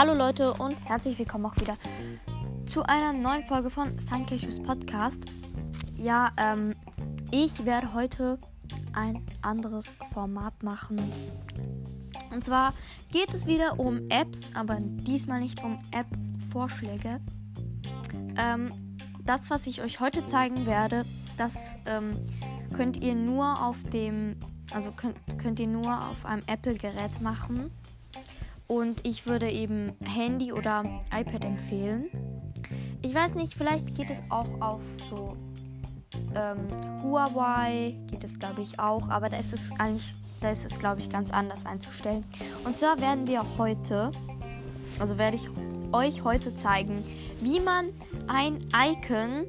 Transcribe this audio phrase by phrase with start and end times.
[0.00, 1.76] Hallo Leute und herzlich willkommen auch wieder
[2.66, 5.18] zu einer neuen Folge von Suncashews Podcast.
[5.96, 6.76] Ja, ähm,
[7.32, 8.38] ich werde heute
[8.92, 11.00] ein anderes Format machen.
[12.30, 12.74] Und zwar
[13.10, 17.20] geht es wieder um Apps, aber diesmal nicht um App-Vorschläge.
[18.36, 18.70] Ähm,
[19.24, 21.06] das, was ich euch heute zeigen werde,
[21.38, 21.56] das
[21.86, 22.12] ähm,
[22.72, 24.36] könnt ihr nur auf dem,
[24.72, 27.72] also könnt, könnt ihr nur auf einem Apple-Gerät machen.
[28.68, 32.06] Und ich würde eben Handy oder iPad empfehlen.
[33.00, 35.36] Ich weiß nicht, vielleicht geht es auch auf so
[36.34, 36.68] ähm,
[37.02, 41.00] Huawei, geht es glaube ich auch, aber da ist es eigentlich, da ist es glaube
[41.00, 42.24] ich ganz anders einzustellen.
[42.64, 44.10] Und zwar werden wir heute,
[45.00, 45.48] also werde ich
[45.92, 47.02] euch heute zeigen,
[47.40, 47.90] wie man
[48.26, 49.46] ein Icon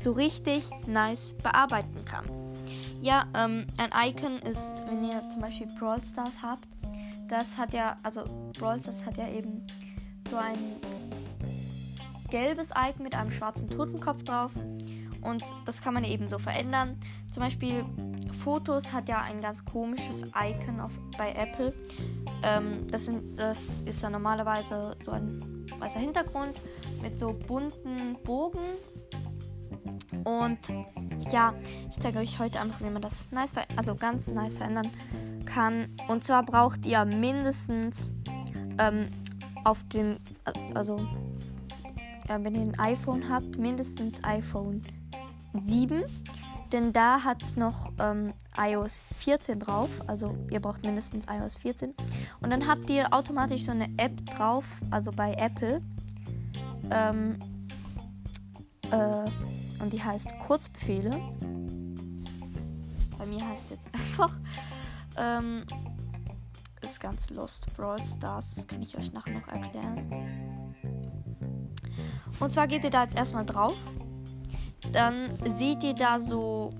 [0.00, 2.24] so richtig nice bearbeiten kann.
[3.02, 6.66] Ja, ähm, ein Icon ist, wenn ihr zum Beispiel Brawl Stars habt,
[7.34, 8.22] das hat ja, also
[8.58, 9.66] Brawl Stars hat ja eben
[10.30, 10.56] so ein
[12.30, 14.52] gelbes Icon mit einem schwarzen Totenkopf drauf.
[15.20, 16.96] Und das kann man eben so verändern.
[17.32, 17.84] Zum Beispiel
[18.44, 21.72] Fotos hat ja ein ganz komisches Icon auf, bei Apple.
[22.44, 26.60] Ähm, das, sind, das ist ja normalerweise so ein weißer Hintergrund
[27.02, 28.60] mit so bunten Bogen.
[30.24, 30.58] Und
[31.32, 31.52] ja,
[31.90, 35.88] ich zeige euch heute einfach, wie man das nice, also ganz nice verändern kann kann.
[36.08, 38.14] Und zwar braucht ihr mindestens
[38.78, 39.08] ähm,
[39.64, 40.18] auf dem,
[40.74, 40.98] also
[42.28, 44.82] äh, wenn ihr ein iPhone habt, mindestens iPhone
[45.54, 46.04] 7.
[46.72, 49.88] Denn da hat es noch ähm, iOS 14 drauf.
[50.06, 51.94] Also ihr braucht mindestens iOS 14.
[52.40, 55.80] Und dann habt ihr automatisch so eine App drauf, also bei Apple.
[56.90, 57.38] Ähm,
[58.90, 59.30] äh,
[59.80, 61.10] und die heißt Kurzbefehle.
[63.18, 64.36] Bei mir heißt es jetzt einfach
[65.18, 65.64] ähm,
[66.82, 68.54] ist ganz Lost Brawl Stars.
[68.54, 70.74] Das kann ich euch nachher noch erklären.
[72.40, 73.76] Und zwar geht ihr da jetzt erstmal drauf.
[74.92, 76.70] Dann seht ihr da so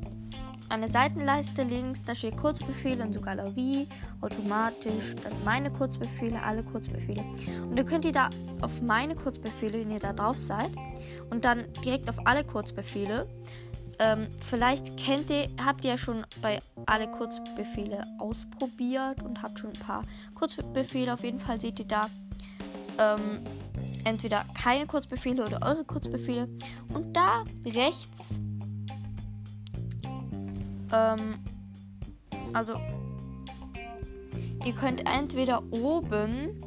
[0.69, 2.03] eine Seitenleiste links.
[2.03, 3.89] Da steht Kurzbefehle und so Galerie,
[4.21, 5.15] automatisch.
[5.23, 7.25] Dann meine Kurzbefehle, alle Kurzbefehle.
[7.63, 8.31] Und ihr könnt ihr da
[8.61, 10.71] auf meine Kurzbefehle, wenn ihr da drauf seid,
[11.31, 13.27] und dann direkt auf alle Kurzbefehle
[13.99, 19.71] ähm, vielleicht kennt ihr, habt ihr ja schon bei alle Kurzbefehle ausprobiert und habt schon
[19.71, 20.03] ein paar
[20.35, 21.13] Kurzbefehle.
[21.13, 22.09] Auf jeden Fall seht ihr da
[22.99, 23.41] ähm,
[24.05, 26.49] entweder keine Kurzbefehle oder eure Kurzbefehle.
[26.93, 28.41] Und da rechts,
[30.93, 31.39] ähm,
[32.53, 32.75] also
[34.65, 36.61] ihr könnt entweder oben,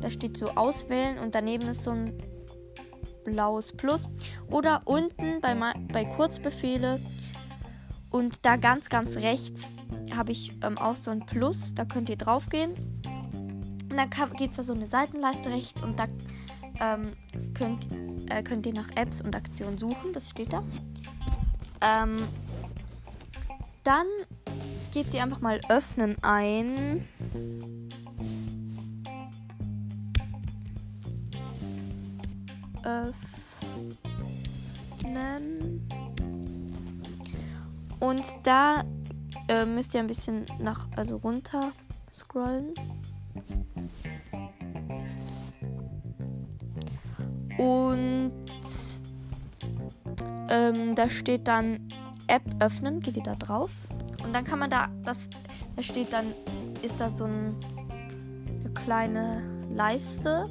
[0.00, 2.12] da steht so auswählen und daneben ist so ein
[3.30, 4.08] blaues Plus.
[4.50, 5.54] Oder unten bei,
[5.92, 7.00] bei Kurzbefehle
[8.10, 9.62] und da ganz, ganz rechts
[10.16, 11.74] habe ich ähm, auch so ein Plus.
[11.74, 12.72] Da könnt ihr drauf gehen.
[13.90, 16.06] Und dann gibt es da so eine Seitenleiste rechts und da
[16.80, 17.12] ähm,
[17.54, 17.86] könnt,
[18.30, 20.12] äh, könnt ihr nach Apps und Aktionen suchen.
[20.12, 20.62] Das steht da.
[21.80, 22.16] Ähm,
[23.84, 24.06] dann
[24.92, 27.06] gebt ihr einfach mal Öffnen ein.
[35.04, 35.88] Öffnen.
[38.00, 38.84] Und da
[39.48, 41.72] äh, müsst ihr ein bisschen nach, also runter
[42.14, 42.74] scrollen.
[47.58, 48.32] Und
[50.48, 51.88] ähm, da steht dann
[52.28, 53.70] App öffnen, geht ihr da drauf.
[54.24, 55.28] Und dann kann man da, das,
[55.74, 56.26] da steht dann,
[56.82, 57.56] ist da so ein,
[58.60, 59.42] eine kleine
[59.74, 60.44] Leiste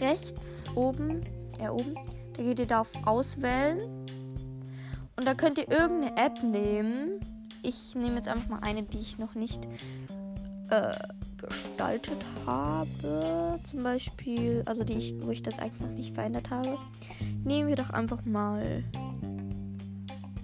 [0.00, 1.22] rechts oben,
[1.60, 1.94] ja oben,
[2.36, 3.78] da geht ihr da auf Auswählen.
[5.16, 7.20] Und da könnt ihr irgendeine App nehmen.
[7.62, 9.66] Ich nehme jetzt einfach mal eine, die ich noch nicht
[10.70, 10.94] äh,
[11.36, 13.60] gestaltet habe.
[13.64, 16.78] Zum Beispiel, also die ich, wo ich das eigentlich noch nicht verändert habe.
[17.44, 18.84] Nehmen wir doch einfach mal.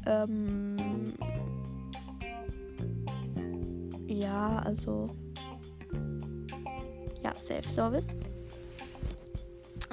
[0.05, 0.77] Ähm,
[4.07, 5.07] ja, also.
[7.25, 8.15] Ja, Self-Service.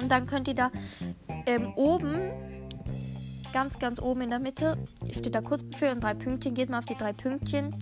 [0.00, 0.70] Und dann könnt ihr da
[1.46, 2.30] ähm, oben,
[3.52, 4.78] ganz, ganz oben in der Mitte,
[5.12, 6.54] steht da Kurzbefehl und drei Pünktchen.
[6.54, 7.74] Geht mal auf die drei Pünktchen.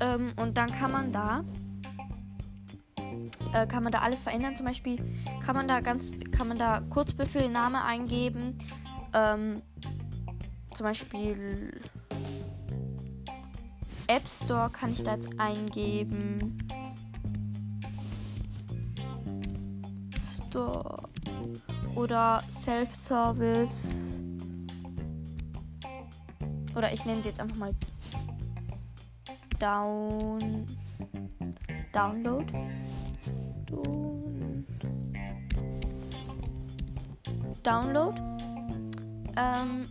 [0.00, 1.44] Ähm, und dann kann man da
[3.52, 4.56] äh, kann man da alles verändern.
[4.56, 4.98] Zum Beispiel
[5.44, 6.04] kann man da ganz,
[6.36, 8.58] kann man da Kurzbefehl, Name eingeben.
[9.14, 9.62] Ähm,
[10.74, 11.72] zum Beispiel
[14.06, 16.58] App Store kann ich da jetzt eingeben.
[20.48, 21.08] Store
[21.94, 24.20] oder Self-Service.
[26.76, 27.74] Oder ich nenne sie jetzt einfach mal
[29.58, 30.66] Down
[31.92, 32.44] Download.
[37.62, 38.16] Download.
[39.36, 39.86] Ähm,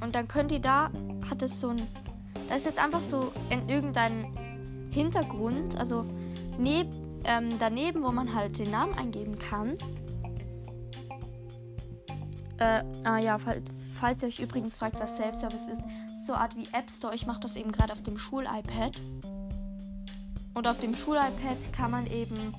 [0.00, 0.90] und dann könnt ihr da,
[1.28, 1.82] hat es so ein,
[2.48, 4.34] da ist jetzt einfach so in irgendeinem
[4.90, 6.04] Hintergrund, also
[6.58, 6.88] neb,
[7.24, 9.76] ähm, daneben, wo man halt den Namen eingeben kann.
[12.60, 15.82] Äh, ah ja, falls, falls ihr euch übrigens fragt, was Self-Service ist,
[16.26, 17.14] so eine Art wie App Store.
[17.14, 19.00] Ich mache das eben gerade auf dem Schul-iPad.
[20.52, 22.54] Und auf dem Schul-iPad kann man eben,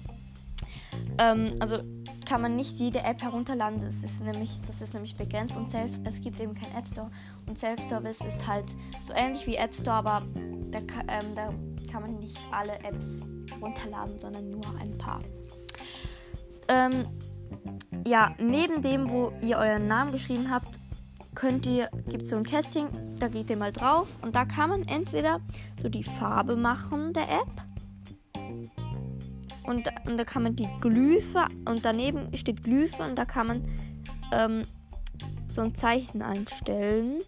[1.19, 1.77] ähm, also
[2.25, 3.81] kann man nicht jede App herunterladen.
[3.81, 7.11] Das ist nämlich, das ist nämlich begrenzt und Self, es gibt eben kein App Store.
[7.45, 10.25] Und Self-Service ist halt so ähnlich wie App Store, aber
[10.71, 11.53] da, ähm, da
[11.91, 13.19] kann man nicht alle Apps
[13.61, 15.21] runterladen, sondern nur ein paar.
[16.69, 17.05] Ähm,
[18.05, 20.79] ja, neben dem, wo ihr euren Namen geschrieben habt,
[21.35, 22.89] könnt ihr, gibt es so ein Kästchen,
[23.19, 25.39] da geht ihr mal drauf und da kann man entweder
[25.81, 27.63] so die Farbe machen der App
[29.63, 33.65] und, und da kann man die Glyphe und daneben steht Glyphe und da kann man
[34.31, 34.63] ähm,
[35.47, 37.19] so ein Zeichen einstellen.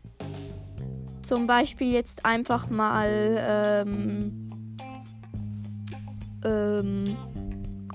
[1.22, 3.08] Zum Beispiel jetzt einfach mal
[3.88, 4.50] ähm,
[6.44, 7.18] ähm,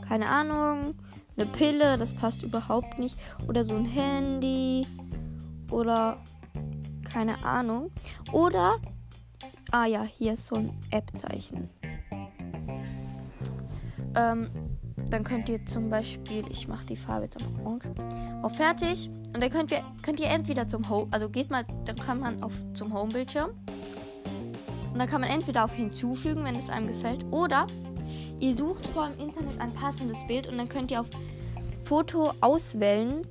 [0.06, 0.94] keine Ahnung,
[1.38, 3.16] eine Pille, das passt überhaupt nicht.
[3.46, 4.86] Oder so ein Handy
[5.70, 6.18] oder
[7.10, 7.90] keine Ahnung.
[8.32, 8.78] Oder,
[9.70, 11.70] ah ja, hier ist so ein App-Zeichen.
[14.14, 14.50] Ähm,
[15.10, 17.88] dann könnt ihr zum Beispiel, ich mache die Farbe jetzt einfach orange,
[18.42, 19.08] auf fertig.
[19.34, 22.42] Und dann könnt ihr, könnt ihr entweder zum Home, also geht mal, dann kann man
[22.42, 23.50] auf zum Home-Bildschirm.
[24.92, 27.66] Und dann kann man entweder auf hinzufügen, wenn es einem gefällt, oder
[28.40, 31.08] ihr sucht vor im Internet ein passendes Bild und dann könnt ihr auf
[31.88, 33.26] Foto auswählen.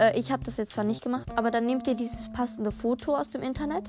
[0.00, 3.16] Äh, ich habe das jetzt zwar nicht gemacht, aber dann nehmt ihr dieses passende Foto
[3.16, 3.84] aus dem Internet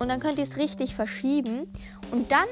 [0.00, 1.72] und dann könnt ihr es richtig verschieben
[2.10, 2.48] und dann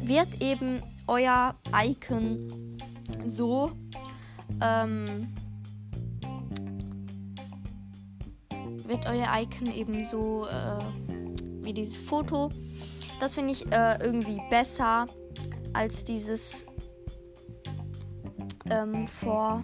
[0.00, 2.78] wird eben euer Icon
[3.26, 3.72] so
[4.62, 5.34] ähm,
[8.86, 10.78] wird euer Icon eben so äh,
[11.64, 12.50] wie dieses Foto.
[13.18, 15.06] Das finde ich äh, irgendwie besser
[15.72, 16.66] als dieses
[18.70, 19.62] ähm, vor,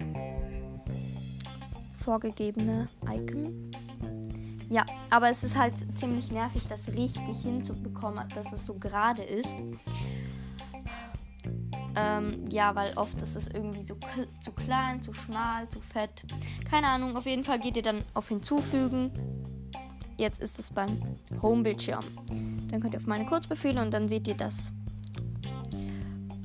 [2.00, 3.70] vorgegebene Icon.
[4.68, 9.54] Ja, aber es ist halt ziemlich nervig, das richtig hinzubekommen, dass es so gerade ist.
[11.94, 13.96] Ähm, ja, weil oft ist es irgendwie so
[14.40, 16.24] zu klein, zu schmal, zu fett.
[16.68, 19.10] Keine Ahnung, auf jeden Fall geht ihr dann auf Hinzufügen.
[20.18, 21.00] Jetzt ist es beim
[21.40, 22.04] Home-Bildschirm.
[22.70, 24.72] Dann könnt ihr auf meine Kurzbefehle und dann seht ihr das.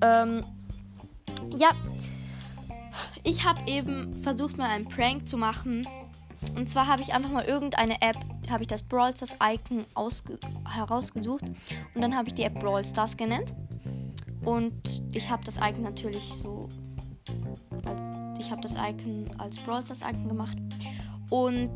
[0.01, 0.43] Ähm,
[1.49, 1.71] ja,
[3.23, 5.87] ich habe eben versucht mal einen Prank zu machen.
[6.55, 8.17] Und zwar habe ich einfach mal irgendeine App,
[8.49, 9.83] habe ich das Brawl Stars Icon
[10.67, 11.43] herausgesucht
[11.93, 13.53] und dann habe ich die App Brawl Stars genannt.
[14.43, 16.67] Und ich habe das Icon natürlich so.
[17.85, 18.01] Als,
[18.39, 20.57] ich habe das Icon als Brawl Stars Icon gemacht.
[21.29, 21.71] Und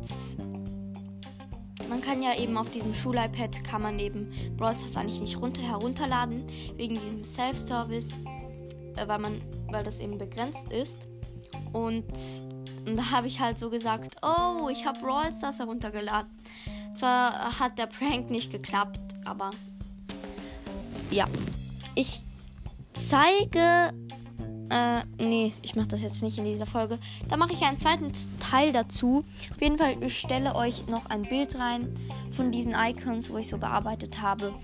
[1.88, 5.62] man kann ja eben auf diesem Schul-iPad kann man eben Brawl Stars eigentlich nicht runter
[5.62, 6.44] herunterladen
[6.76, 8.18] wegen diesem Self-Service,
[8.96, 9.40] äh, weil
[9.70, 11.06] weil das eben begrenzt ist.
[11.76, 12.06] Und,
[12.86, 16.30] und da habe ich halt so gesagt, oh, ich habe Brawl Stars heruntergeladen.
[16.94, 19.50] Zwar hat der Prank nicht geklappt, aber
[21.10, 21.26] ja,
[21.94, 22.22] ich
[22.94, 23.92] zeige.
[24.70, 26.98] Äh, nee, ich mache das jetzt nicht in dieser Folge.
[27.28, 28.10] Da mache ich einen zweiten
[28.40, 29.22] Teil dazu.
[29.50, 31.94] Auf jeden Fall, ich stelle euch noch ein Bild rein
[32.32, 34.54] von diesen Icons, wo ich so bearbeitet habe.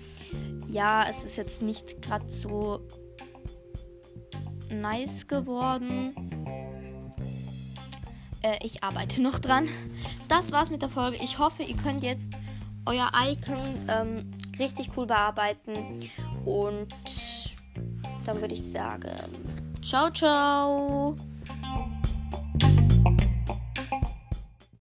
[0.67, 2.81] Ja, es ist jetzt nicht gerade so
[4.71, 6.32] nice geworden.
[8.43, 9.67] Äh, ich arbeite noch dran.
[10.27, 11.17] Das war's mit der Folge.
[11.23, 12.33] Ich hoffe, ihr könnt jetzt
[12.85, 13.57] euer Icon
[13.87, 16.09] ähm, richtig cool bearbeiten.
[16.45, 16.87] Und
[18.25, 19.09] dann würde ich sagen,
[19.81, 21.15] ciao, ciao.